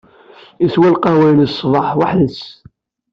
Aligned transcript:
Yeswa 0.61 0.87
lqahwa-ines 0.93 1.53
ṣṣbeḥ 1.57 1.87
weḥd-s. 1.97 2.39